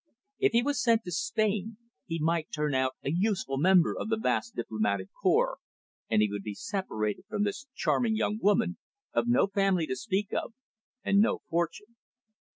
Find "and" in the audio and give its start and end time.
6.09-6.23, 11.03-11.19